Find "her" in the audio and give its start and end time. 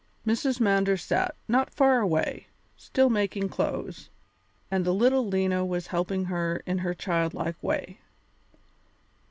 6.25-6.63, 6.79-6.95